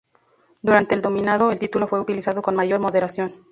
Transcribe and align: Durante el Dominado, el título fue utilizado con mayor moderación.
Durante 0.63 0.95
el 0.95 1.01
Dominado, 1.03 1.51
el 1.51 1.59
título 1.59 1.87
fue 1.87 1.99
utilizado 2.01 2.41
con 2.41 2.55
mayor 2.55 2.79
moderación. 2.79 3.33